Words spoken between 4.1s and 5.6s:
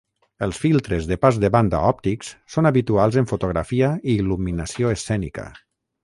i il·luminació escènica.